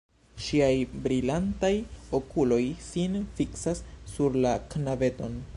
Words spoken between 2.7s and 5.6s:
sin fiksas sur la knabeton.